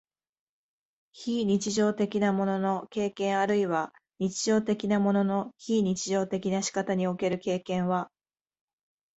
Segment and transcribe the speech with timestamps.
[1.13, 8.09] 非日常的なものの経験あるいは日常的なものの非日常的な仕方における経験は、